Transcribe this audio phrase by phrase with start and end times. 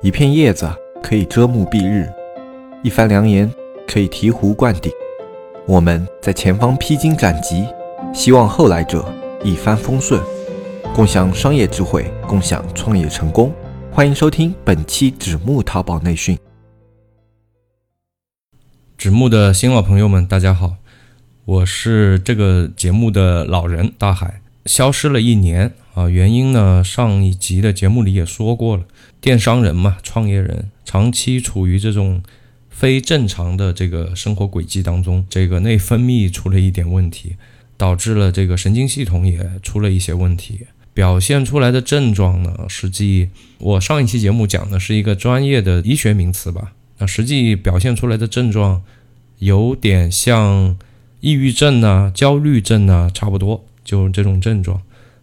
[0.00, 0.70] 一片叶子
[1.02, 2.08] 可以遮目蔽日，
[2.84, 3.52] 一番良言
[3.84, 4.92] 可以醍醐灌顶。
[5.66, 7.66] 我们在前方披荆斩棘，
[8.14, 9.04] 希望后来者
[9.42, 10.22] 一帆风顺，
[10.94, 13.52] 共享商业智慧，共享创业成功。
[13.90, 16.38] 欢迎收听本期纸木淘宝内训。
[18.96, 20.76] 纸木的新老朋友们，大家好，
[21.44, 28.84] 我是这个节目的老人大海，消失了一年啊，原因呢，上一集的节目里也说过了。
[29.18, 32.22] 电商人嘛，创业人长期处于这种
[32.68, 37.36] 非正常的这个生活轨迹当中，这个内分泌出了一点问题，
[37.78, 48.82] 导致了这个神经系统也出了一些问题，表现出来的症状呢，实际我上一期节目讲的是一个专业的医学名词吧，那实际表现出来的症状
[49.38, 50.76] 有点像
[51.20, 54.78] 抑郁症啊、焦虑症啊，差不多就这种症状，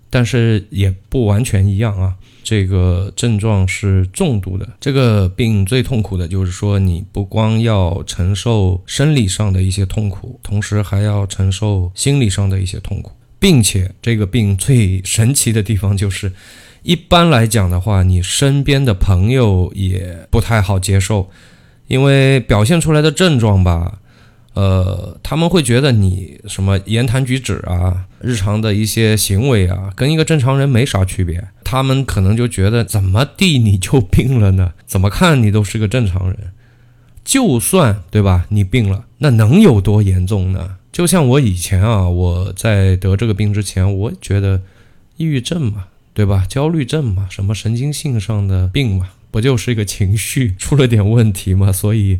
[0.09, 2.15] 但是也不完全一样啊。
[2.43, 16.31] 这个症状是重度的，这个病最痛苦的就是说，你不光要承受生理上的一些痛苦，同时还要承受心理上的一些痛苦，并且这个病最神奇的地方就是，
[16.81, 21.29] 一般来讲的话，你身边的朋友也不太好接受，
[21.87, 23.99] 因为表现出来的症状吧。
[24.55, 31.45] 呃，他们会觉得你什么言谈举止啊，日常的一些行为啊，跟一个正常人没啥区别。
[31.65, 34.71] 他们可能就觉得怎么地你就病了呢？
[34.85, 36.37] 怎么看你都是个正常人。
[37.25, 40.77] 就算对吧，你病了，那能有多严重呢？
[40.93, 44.61] 就像我以前啊，我在得这个病之前，我觉得
[45.17, 46.45] 抑郁症嘛，对吧？
[46.47, 51.73] 焦虑症嘛，什么神经性上的病嘛，不就是一个情绪出了点问题嘛？
[51.73, 52.19] 所以。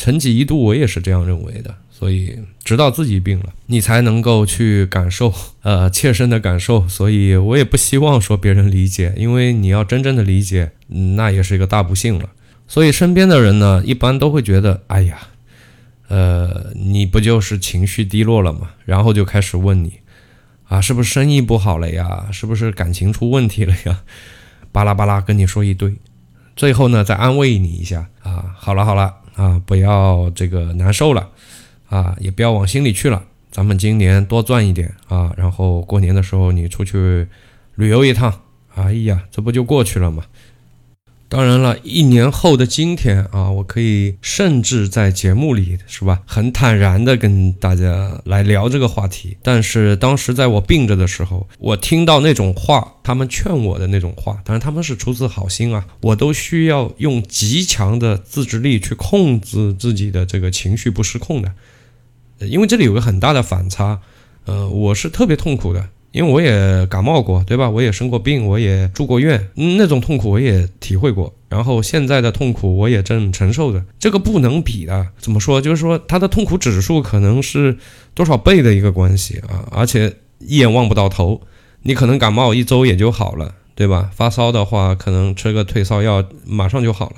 [0.00, 2.34] 曾几一度，我也是这样认为的，所以
[2.64, 6.88] 直到自己病了，你才能够去感受，呃，切身的感受。
[6.88, 12.30] 所以我也不希望说别人理解，因为你要真正的理解，那也是一个大不幸了。
[12.66, 15.18] 所以身边的人呢，一般都会觉得，哎呀，
[16.08, 18.70] 呃，你不就是情绪低落了吗？
[18.86, 20.00] 然后就开始问你，
[20.64, 22.26] 啊，是不是生意不好了呀？
[22.32, 24.00] 是不是感情出问题了呀？
[24.72, 25.94] 巴拉巴拉跟你说一堆，
[26.56, 29.16] 最后呢，再安慰你一下，啊，好了好了。
[29.40, 31.26] 啊，不要这个难受了，
[31.88, 33.24] 啊，也不要往心里去了。
[33.50, 37.26] 咱们今年多赚一点啊，然后过年的时候你出去
[37.76, 38.30] 旅游一趟，
[38.74, 40.22] 哎呀，这不就过去了吗？
[41.30, 49.36] 当然了，一年后的今天啊，我可以甚至在节目里是吧，很坦然的跟大家来聊这个话题。
[49.40, 61.54] 但是当时在我病着的时候，我听到那种话，他们劝我的那种话，当然他们是出自好心啊，我都需要用极强的自制力去控制自己的这个情绪不失控的，
[62.40, 64.00] 因为这里有个很大的反差，
[64.46, 65.90] 呃，我是特别痛苦的。
[66.12, 67.70] 因为我也感冒过，对吧？
[67.70, 71.32] 我也生过病，我也住过院，那种痛苦我也体会过。
[71.48, 75.06] 然后现在的痛苦我也正承受着，这个不能比的。
[75.18, 75.60] 怎么说？
[75.60, 77.76] 就是说他的痛苦指数可能是
[78.14, 79.68] 多少倍的一个关系啊！
[79.70, 81.40] 而且一眼望不到头。
[81.82, 84.10] 你可能感冒一周也就好了，对吧？
[84.14, 87.16] 发烧的话，可能吃个退烧药马上就好了。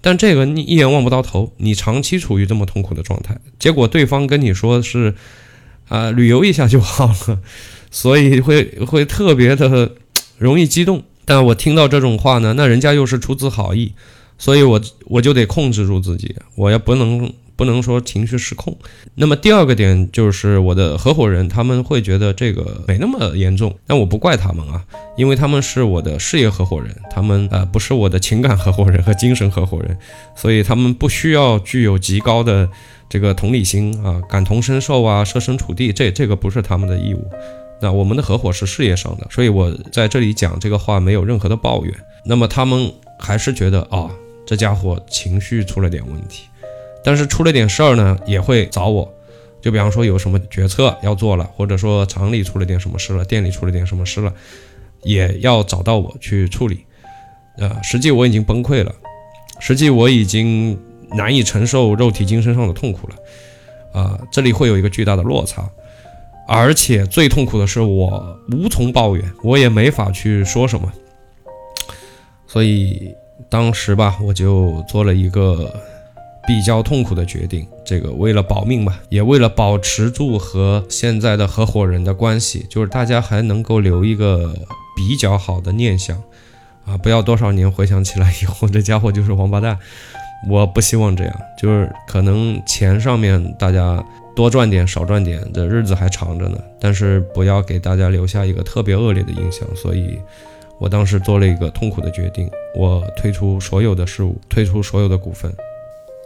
[0.00, 5.14] 但这个你一眼望不到头，你长期处于这么痛苦的状态，结果对方跟你说是
[5.88, 7.40] 啊，旅游一下就好了。
[7.92, 9.92] 所以会会特别的
[10.38, 13.92] 容易激动，但我听到这种话呢，那人家又是出自好意，
[14.38, 18.76] 所以我我就得控制住自己，我也不能不能说情绪失控。
[19.14, 24.82] 那么第二个点就是我的合伙人他们会觉得这个没那么严重，但我不怪他们啊，
[25.16, 29.96] 因为他们是我的事业合伙人，他们呃不是我的情感合伙人和精神合伙人，
[30.34, 32.68] 所以他们不需要具有极高的
[33.08, 37.30] 这个同理心啊，感同身受啊，设身处地，这这个不是他们的义务。
[37.82, 41.92] 那我们的合伙是事业上的，所以我在这里讲这个话没有任何的抱怨。
[42.24, 44.08] 那么他们还是觉得啊，
[44.46, 46.44] 这家伙情绪出了点问题，
[47.02, 49.12] 但是出了点事儿呢，也会找我。
[49.60, 54.32] 就比方说有什么决策要做了，或者说厂里出了点什么事了，店里出了点什么事了，
[55.02, 56.84] 也要找到我去处理。
[57.58, 58.94] 呃，实际我已经崩溃了，
[59.58, 60.78] 实际我已经
[61.16, 63.16] 难以承受肉体精神上的痛苦了。
[64.00, 65.68] 啊，这里会有一个巨大的落差。
[66.54, 70.92] 而且最痛苦的是，我无从抱怨，我也没法去说什么。
[72.46, 73.14] 所以
[73.48, 75.74] 当时吧，我就做了一个
[76.46, 77.66] 比较痛苦的决定。
[77.86, 84.54] 这个为了保命吧，也为了保持住和现在的合伙人的关系，就是大家还能够留一个
[84.94, 86.22] 比较好的念想
[86.84, 89.78] 啊，不要多少年回想起来以后，这家伙就是王八蛋。
[90.50, 94.04] 我不希望这样，就是可能钱上面大家。
[94.34, 96.58] 多赚点，少赚点，这日子还长着呢。
[96.80, 99.66] 但是不要给大家留下一个特别恶劣的印象。
[99.76, 100.18] 所以，
[100.78, 105.52] 我当时做了一个痛苦的决定，我退出所有的事物，退出所有的股份。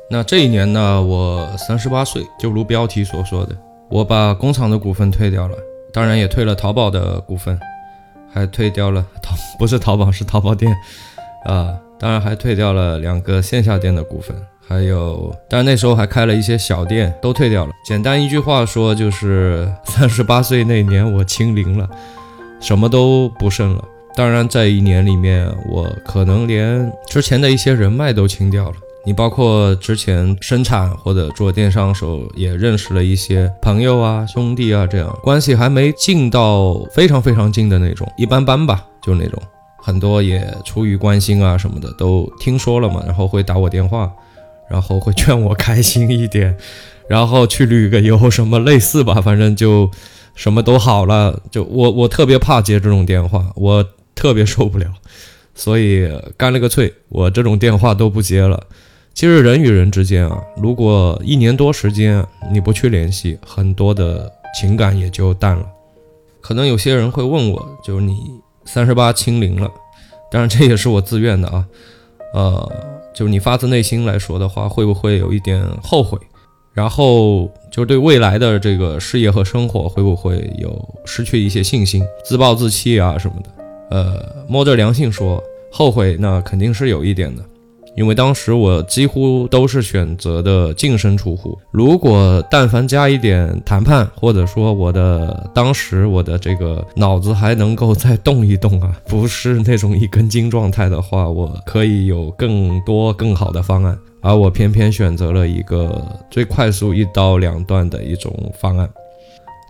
[0.08, 3.56] 那这一年呢，我三十八岁，就如标题所说的，
[3.88, 5.58] 我把工厂的股份退掉了，
[5.92, 7.58] 当然也退了淘宝的股份，
[8.32, 10.72] 还退掉了淘不是淘宝是淘宝店，
[11.44, 14.36] 啊，当然还退掉了两个线下店的股份，
[14.68, 17.72] 还有，但那时候还开了一些小店，都退掉了。
[17.86, 21.88] 简单一句话说，就是 三十八岁那年我清零了，
[22.60, 23.84] 什么都不剩了。
[24.16, 28.74] 当然，在一年里面，我可能连之前的一些人脉都清掉了。
[29.04, 39.40] 你包括之前生产或者做电商的时候，也认识了一些朋友啊、兄弟啊，这样关系还没近到非常非常近的那种，一般般吧，就那种。
[39.78, 44.10] 很多也出于关心啊什么的，都听说了嘛，然后会打我电话，
[44.68, 46.56] 然后会劝我开心一点，
[47.08, 49.90] 然后去旅个游什么类似吧，反正就
[50.34, 51.40] 什么都好了。
[51.50, 53.84] 就我我特别怕接这种电话，我
[54.14, 54.86] 特别受不了，
[55.54, 58.60] 所以干了个脆，我这种电话都不接了。
[59.14, 62.22] 其实人与人之间啊，如果一年多时间
[62.52, 65.64] 你不去联系，很多的情感也就淡了。
[66.42, 68.18] 可能有些人会问我，就是你
[68.64, 69.70] 三十八清零了，
[70.30, 71.64] 当然这也是我自愿的啊。
[72.34, 72.72] 呃，
[73.16, 76.18] 就是你发自内心来说的话，会不会有一点后悔？
[76.74, 83.50] 然后就对未来的这个事业和生活，会不会有失去一些信心、自暴自弃啊什么的？
[83.88, 85.42] 呃，摸着良心说，
[85.72, 87.42] 后悔那肯定是有一点的。
[87.96, 108.88] 因为当时我几乎都是选择的净身出户，如果但凡加一点谈判，或者说我的当时我的这个脑子还能够再动一动啊， 不是那种一根筋状态的话，我可以有更多更好的方案，而我偏偏选择了一个最快速一刀两断的一种方案。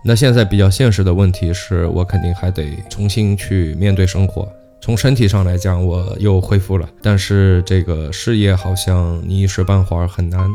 [0.03, 4.47] 那现在比较现实的问题是我肯定还得重新去面对生活。
[4.79, 10.49] 从身体上来讲，我又恢复了，但是这个事业好像你一时半会儿很难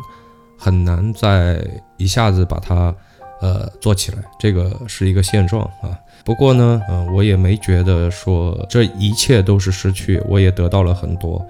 [0.59, 1.63] 很难再
[1.97, 2.95] 一下子把它
[3.41, 5.99] 呃做起来，这个是一个现状啊。
[6.25, 11.45] 不过呢，嗯，我也没觉得说这一切都是失去，我也得到了很多。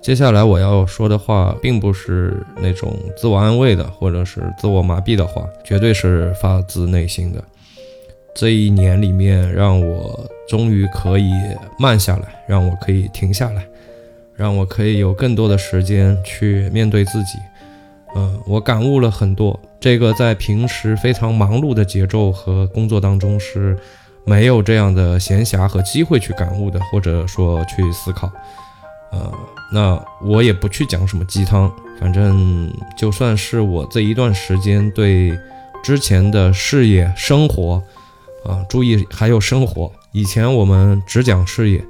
[0.00, 7.42] 接下来我要说的话，并不是那种自我安慰的，或者是自我麻痹的话，绝对是发自内心的。
[8.34, 11.32] 这一年里面，让我终于可以
[11.78, 13.66] 慢下来，让我可以停下来，
[14.36, 17.38] 让我可以有更多的时间去面对自己。
[18.14, 23.76] 嗯，我感悟了很多，这个在平时非常忙碌的节奏和工作当中是
[24.24, 28.30] 没有这样的闲暇和机会去感悟的，或者说去思考。
[29.10, 29.32] 呃，
[29.72, 35.36] 那我也不去讲什么鸡汤，反正就算是我这一段时间对
[35.82, 37.82] 之前的事业、生活。
[38.48, 39.92] 啊，注意还有生活。
[40.12, 41.84] 以前我们只讲事业。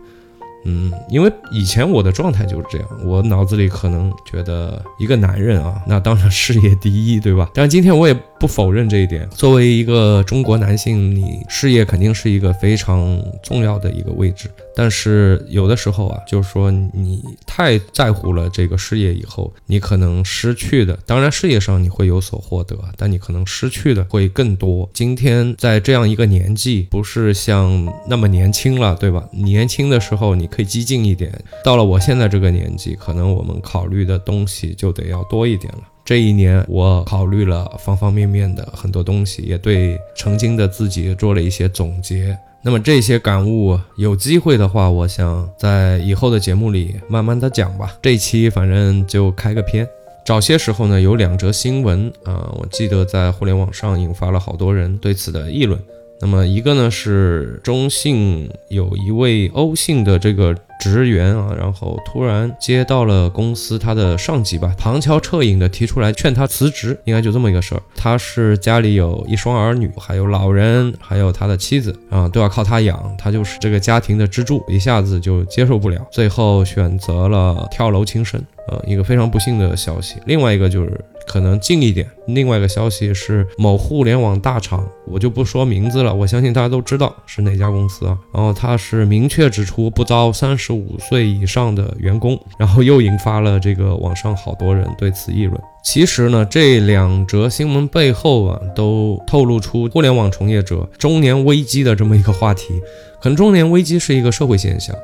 [0.64, 7.48] 嗯，因为以前我的状态就是这样，我脑子里可能觉得一个男人啊，那当然事业第一，对吧？
[7.54, 9.28] 但今天我也不否认这一点。
[9.30, 14.50] 作为一个中国男性，你事业肯定是一个非常重要的一个位置。
[14.74, 24.88] 但是有的时候啊，就是说你太在乎了这个事业以后，你可能失去的，当然事业上你会有所获得，但你可能失去的会更多。
[24.92, 29.28] 今天在这样一个年纪，不是像那么年轻了，对吧？
[29.32, 30.48] 年轻的时候你。
[30.48, 31.30] 可以激进一点，
[31.62, 35.82] 到了我现在这个年纪，可能我们考虑的东西就得要多一点了。
[36.08, 42.34] 这一年，我考虑了方方面面的很多东西，也对曾经的自己做了一些总结。
[42.62, 47.94] 那么这些感悟，有机会的话，我想在以后的节目里慢慢的讲吧。
[48.00, 49.86] 这期反正就开个篇。
[50.24, 55.78] 早些时候呢，有两则新闻啊，我记得在互联网上引发了好多人对此的议论。
[56.22, 67.82] 那么一个呢是中信有一位欧姓的这个职员啊，然后突然接到了公司他的上级吧，旁敲侧引的提出来劝他辞职，应该就这么一个事儿。
[67.96, 78.40] 他是家里有一双儿女，还有老人，还有他的妻子啊，都要靠他养，他就是这个家庭的支柱，一下子就接受不了，最后选择了跳楼轻生。
[78.68, 80.16] 呃，一个非常不幸的消息。
[80.26, 88.18] 另外一个就是可能近一点，另外一个消息是某互联网大厂，我就不说名字了，我相信大家都知道是哪家公司啊。
[88.32, 95.60] 然后他是明确指出不招三十五岁以上的员工，然后又引发了这个网上好多人对此议论。
[95.84, 102.80] 其实呢，这两则新闻背后啊，都透露出互联网从业者中年危机的这么一个话题。
[103.20, 104.94] 可能中年危机是一个社会现象。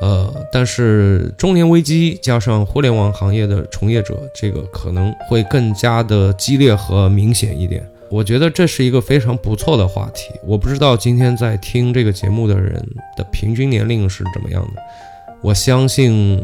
[0.00, 7.84] 呃，但是中年危机加上互联网行业的从业者，这个可能会更加的激烈和明显一点。
[8.10, 10.32] 我觉得这是一个非常不错的话题。
[10.44, 12.82] 我不知道今天在听这个节目的人
[13.16, 14.80] 的平均年龄是怎么样的，
[15.42, 16.42] 我相信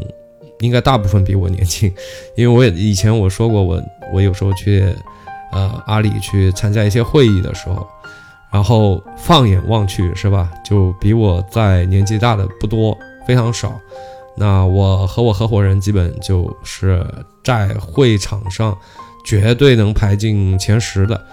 [0.59, 1.91] 应该大部分比我年轻，
[2.35, 3.81] 因为我也以前我说过，我
[4.13, 4.83] 我有时候去
[5.51, 7.87] 呃阿里去参加一些会议的时候，
[8.51, 13.79] 然后放眼望去是吧，就比我在年纪大的不多，非常少。
[14.37, 17.05] 那我和我合伙人基本就是
[17.43, 18.77] 在会场上
[19.25, 21.25] 绝对能排进前十的。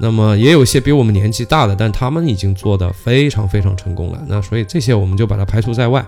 [0.00, 4.22] 那么也有些比我们年纪大的，但他们已经做得非常非常成功了。
[4.26, 6.04] 那所以这些我们就把它排除在外，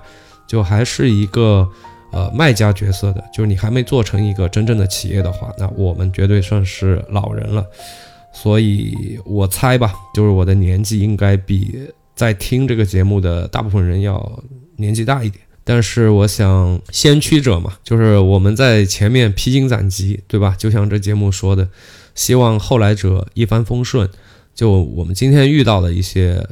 [0.46, 1.68] 就还是一个
[2.10, 7.64] 呃卖家角色的，就是你还没做成一个真正的企业的话，那我们绝对算是老人了。
[8.32, 11.78] 所以我猜吧，就是我的年纪应该比
[12.16, 14.18] 在听这个节目的大部分人要
[14.76, 15.44] 年纪大一点。
[15.64, 20.54] 但是我想先驱者嘛，就是我们在前面披荆斩棘，对吧？
[20.58, 21.68] 就像这节目说的。
[22.14, 24.08] 希望后来者一帆风顺。
[24.54, 26.46] 就我们今天遇到的一些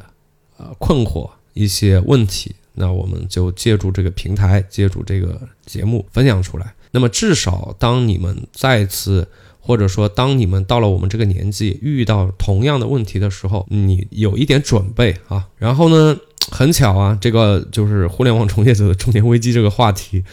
[0.57, 6.73] 呃困惑、一些问题，那我们就借助这个平台，借助这个节目分享出来。
[6.91, 9.25] 那么至少当你们再次，
[9.61, 15.47] 或者说当你们到了我们这个年纪遇到同样的问题的时候，你有一点准备啊。
[15.57, 16.19] 然后呢，
[16.51, 20.23] 很巧啊，这个就是互联网从业者的中年危机这个话题，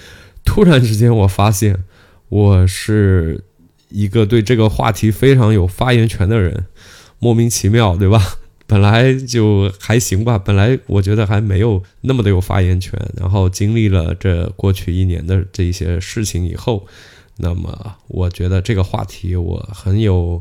[0.45, 1.85] 突然之间我发现
[2.29, 3.45] 我是。
[3.93, 6.67] 一个对这个话题非常有发言权的人，
[7.19, 8.23] 莫名其妙，对吧？
[8.69, 12.97] 本来就还行吧，本来我觉得还没有那么的有发言权。
[13.17, 16.87] 然后经历了这过去一年的这一些事情以后，
[17.39, 20.41] 那么我觉得这个话题我很有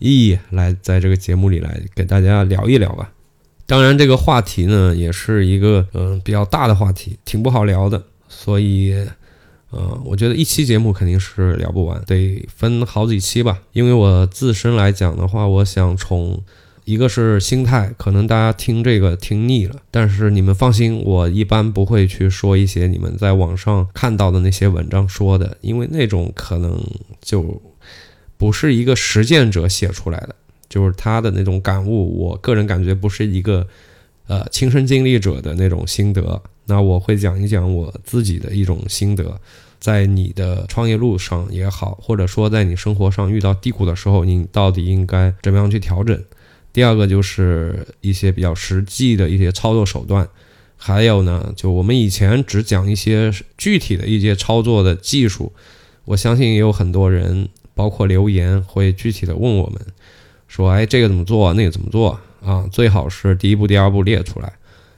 [0.00, 3.12] 意义，来在这个节目里来给大家聊一聊吧。
[3.68, 9.06] 当然，这个话题呢也是一个嗯比较大的话题，挺不好聊的，所以。
[9.70, 13.58] 呃，我觉得一期节目肯定是聊不完，得分好几期吧。
[13.74, 16.42] 因为我自身来讲的话，我想从
[16.86, 26.82] 一个是心态，可能大家听这个听腻了，但是你们放心，我一般不会去说一些你们在网上看到的那些文章说的，因为那种可能
[27.20, 27.60] 就
[28.38, 30.34] 不是一个实践者写出来的，
[30.68, 33.66] 就是他的那种感悟，我个人感觉不是一个
[34.26, 36.42] 呃亲身经历者的那种心得。
[36.66, 39.40] 那我会讲一讲我自己的一种心得，
[39.80, 46.22] 在你的创业路上也好，或者说在你生活上遇到低谷的时候，你到底应该怎么样去调整？
[46.70, 50.28] 第二个就是一些比较实际的一些操作手段，
[50.76, 55.50] 还有呢，就我们以前只讲一些具体的一些操作的技术，
[56.04, 59.80] 我相信也有很多人，包括留言会具体的问我们，
[60.48, 62.66] 说，哎，这个怎么做，那个怎么做啊？
[62.72, 64.52] 最好是第一步、第二步列出来。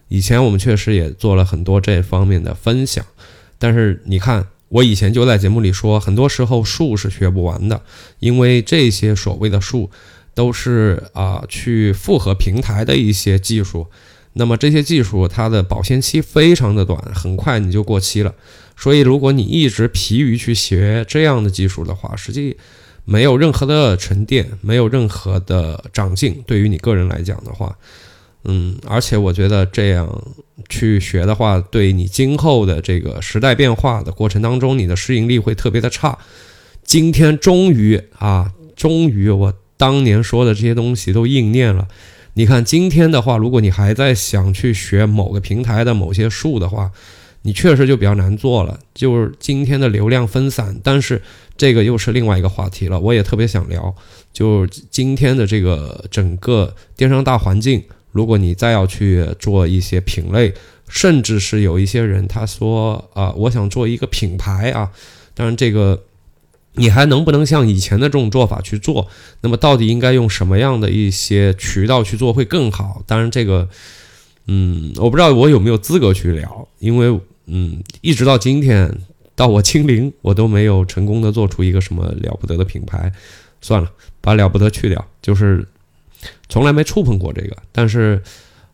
[0.08, 3.04] 以前我们确实也做了很多这方面的分享，
[3.58, 7.82] 但是你看，我以前就在节目里说，很多时候术是学不完的，
[8.18, 9.90] 因为这些所谓的术
[10.34, 13.86] 都是啊去复合平台的一些技术，
[14.32, 18.34] 那么这些技术它的保鲜期非常的短，很快你就过期了。
[18.76, 22.56] 所以如果你一直疲于去学这样的技术的话，实际
[23.04, 27.76] 没有任何的沉淀，没有任何的长进，对于你个人来讲的话。
[28.44, 30.08] 嗯，而且我觉得这样
[30.68, 36.16] 去学的话，对你今后的这个时代变化的过程当中，你的适应力会特别的差。
[36.82, 41.86] 今天终于啊，终于我当年说的这些东西都应验了。
[42.34, 46.90] 你看今天的话，如果你还在想去学某个平台的某些术的话，
[47.42, 48.78] 你确实就比较难做了。
[48.94, 51.20] 就是今天的流量分散，但是
[51.56, 52.98] 这个又是另外一个话题了。
[53.00, 53.94] 我也特别想聊，
[54.32, 57.82] 就今天的这个整个电商大环境。
[58.12, 60.52] 如果你再要去做一些品类，
[60.88, 64.90] 甚至是有一些人他说啊，我想做一个品牌啊，
[65.32, 66.02] 当然这个
[66.74, 69.06] 你还能不能像以前的这种做法去做？
[69.42, 73.00] 那么到底应该用什么样的一些渠道去做会更好？
[73.06, 73.68] 当然这个，
[74.48, 77.20] 嗯，我不知道我有没有资格去聊，因为
[77.50, 78.90] 嗯，一直到今天
[79.34, 83.12] 到我清零，我都没有成功的做出一个什么了不得的品牌。
[83.60, 83.90] 算了，
[84.20, 85.66] 把了不得去掉，就是。
[86.50, 88.22] 从来没触碰过这个，但是，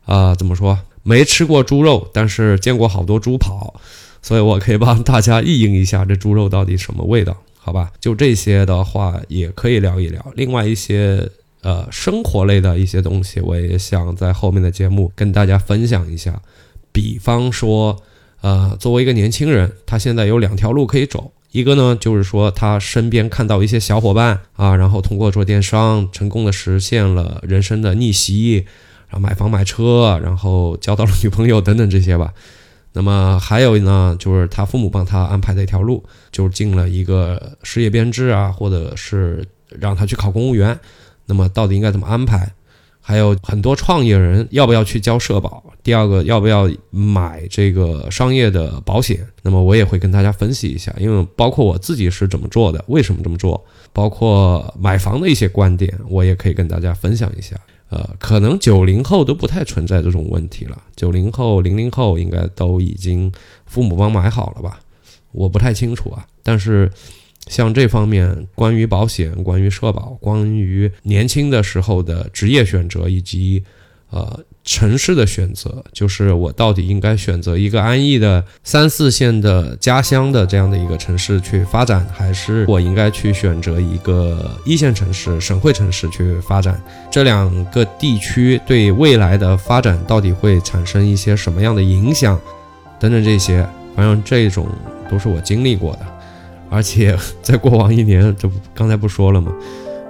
[0.04, 0.76] 啊，怎么说？
[1.04, 3.80] 没吃过猪肉，但是见过好多猪跑，
[4.20, 7.92] 所以我可以帮大家意淫一下这猪肉到底什么味道，好吧？
[8.00, 10.32] 就这些的话也可以聊一聊。
[10.34, 11.30] 另外一些
[11.62, 16.42] 呃生活类的一些东西，我也想在后面的节目跟大家分享一下。
[16.90, 18.02] 比方说，
[18.40, 21.32] 呃，作为一个年轻人，他现在有两条路可以走。
[21.52, 28.66] 一个呢，就是说他身边看到一些小伙伴啊，然后通过做电商成功的实现了人生的逆袭，
[29.08, 32.32] 然后买房买车，然后交到了女朋友等等这些吧。
[32.92, 40.78] 那么还有呢，就是他父母帮他安排的一条路，就是进了一个事业编制啊，或者是让他去考公务员。
[41.26, 42.52] 那么到底应该怎么安排？
[43.00, 45.62] 还有很多创业人要不要去交社保？
[45.86, 49.24] 第二个要不要买这个商业的保险？
[49.42, 57.54] 那么我也会跟大家分析一下，因为包括我自己是怎么做的，为什么这么做，包括买房的一些观点，我也可以跟大家分享一下。
[57.88, 63.30] 呃，可能九零后都不太存在这种问题了，九零后、零零后应该都已经
[63.64, 64.80] 父母帮买好了吧？
[65.30, 66.90] 我不太清楚啊，但是。
[67.48, 73.62] 像这方面，关于保险、关于社保、关于年轻的时候的职业选择，以及
[74.10, 86.82] 呃城市的选择，就是我到底应该选择一个安逸的三四线的家乡的这样的一个城市去发展，还是我应该去选择一个一线城市、省会城市去发展？
[87.10, 92.38] 这两个地区对未来的发展到底会产生一些什么样的影响？
[92.98, 94.68] 等等这些，反正这种
[95.08, 96.00] 都是我经历过的。
[96.68, 99.52] 而且在过往一年，这不刚才不说了吗？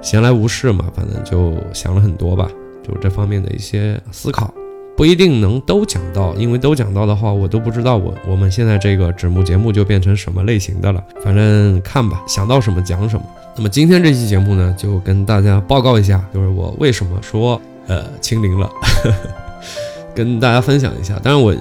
[0.01, 2.49] 闲来无事嘛，反正就想了很多吧，
[2.87, 4.53] 就这方面的一些思考，
[4.97, 11.03] 不一定能都讲到，因为都讲到的话，我都不知道我我们现在这个纸幕节目就变成什么类型的了。
[11.23, 13.25] 反正看吧，想到什么讲什么。
[13.57, 18.71] 那么今天这期节目呢，就跟大家报告一下，就是我为什么说呃清零了，
[20.15, 21.19] 跟大家分享一下。
[21.23, 21.55] 当然我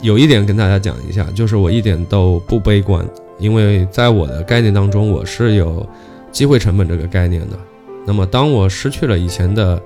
[0.00, 3.06] 有一点跟大家讲一下，就是我一点都不悲观。
[3.38, 5.86] 因为在我的概念当中，我是有
[6.32, 7.56] 机会成本这个概念的。
[8.04, 9.80] 那么，当我失去了以前的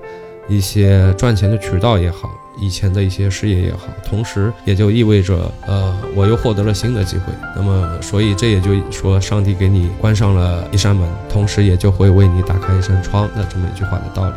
[0.47, 7.33] 一些赚钱的渠道也好，以前的一些事业也好，同时也就意味着，呃，我又获得了新的机会。
[7.55, 14.33] 那么，所以这也就说，上帝给你关上了一扇门，同时也就会为你打开一扇窗的这么一句话的道理。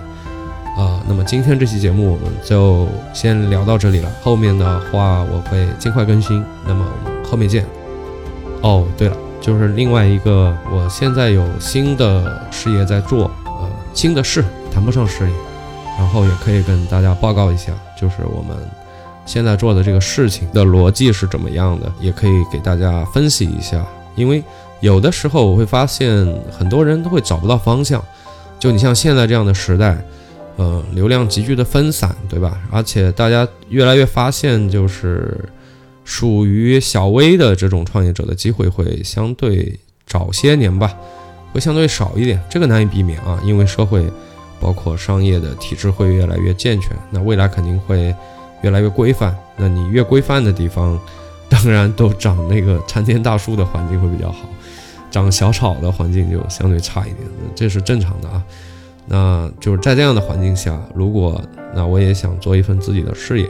[0.81, 4.11] 啊，那么今天这期节目我们就先聊到这里了。
[4.21, 6.45] 后面的话我会尽快更新。
[6.67, 7.65] 那么我们后面见。
[8.61, 15.35] 哦，对了，就是另外一个，我现在有新的事业在做，呃，新的事谈不上事业，
[15.99, 18.57] 然后也可以跟大家报告一下，就是我们
[19.25, 23.85] 现在做的这个事情的逻辑是怎么样的，也可以给大家分析一下。
[24.15, 24.43] 因为
[24.81, 28.03] 有的时候我会发现很多人都会找不到方向，
[28.59, 29.97] 就你像现在这样的时代，
[30.57, 32.59] 呃，流量急剧的分散，对吧？
[32.71, 35.39] 而且大家越来越发现就是。
[36.09, 40.95] 属于小微的这种创业者的机会会相对早些年吧，
[41.53, 44.09] 会相对少一点，这个难以避免啊，因为社会
[44.61, 48.15] 包括商业的体制会越来越健全，那未来肯定会
[48.63, 49.37] 越来越规范。
[49.57, 50.99] 那你越规范的地方，
[51.49, 54.49] 当然都长那个参天大树的环境会比较好，
[55.11, 57.19] 长小草的环境就相对差一点，
[57.55, 58.43] 这是正常的啊。
[59.07, 61.41] 那就是在这样的环境下，如果
[61.75, 63.49] 那我也想做一份自己的事业。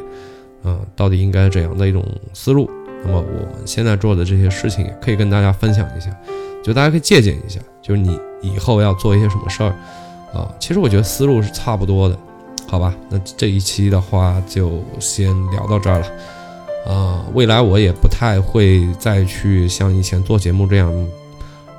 [0.65, 2.69] 啊，到底应该怎样的一种思路？
[3.05, 6.11] 那么我们现在做的这些事情也可以跟大家分享一下，
[6.61, 7.61] 就大家可以借鉴一下。
[7.81, 9.73] 就是你以后要做一些什么事儿
[10.37, 12.19] 啊，其实我觉得思路是差不多的，
[12.69, 12.95] 好吧？
[13.09, 16.07] 那这一期的话就先聊到这儿了。
[16.93, 20.93] 啊，未来我也不太会再去像以前做节目这样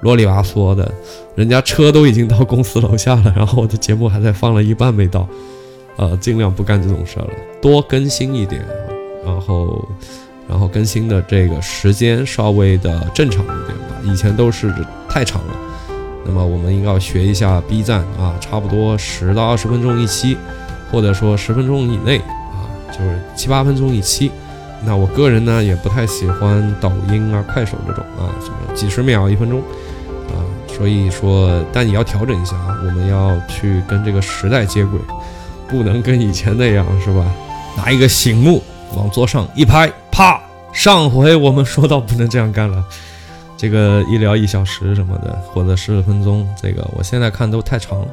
[0.02, 0.92] 啰里吧嗦的，
[1.36, 5.28] 人家车都已经到公司楼下了，然后我的节目还在放了一半没到。
[5.98, 8.64] 呃，尽量不干这种事儿了，多更新一点，
[9.26, 9.84] 然后，
[10.48, 13.96] 然后更新的这个时间稍微的正常一点吧。
[14.04, 14.72] 以前都是
[15.10, 15.56] 太长了，
[16.28, 20.38] 那么我们应该要学一下 B 站啊，差不多十到二十分钟一期，
[20.92, 24.30] 或者说十分钟以内啊，就是七八分钟一期。
[24.86, 29.60] 那我个人呢，也不太喜欢抖音啊、快手这种啊，什么几十秒、一分钟
[30.30, 30.38] 啊，
[30.68, 35.00] 所以说，但也要调整一下啊，我们要去跟这个时代接轨。
[35.70, 37.26] 不能跟以前那样，是吧？
[37.76, 38.64] 拿一个醒目
[38.96, 40.40] 往桌上一拍，啪！
[40.72, 42.82] 上回我们说到不能这样干了，
[43.58, 48.08] 这个一聊一小时什么的，或者十分钟，这个我现在看都太长了。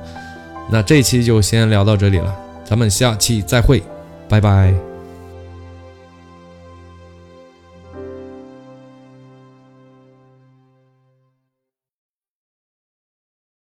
[0.71, 3.83] 那这期就先聊到这里了，咱们下期再会，
[4.29, 4.94] 拜拜。